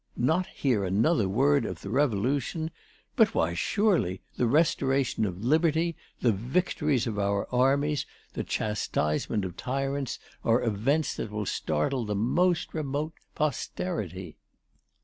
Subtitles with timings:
[0.17, 2.71] not hear another word of the Revolution!...
[3.15, 9.55] But, why surely, the restoration of liberty, the victories of our armies, the chastisement of
[9.55, 14.37] tyrants are events that will startle the most remote posterity.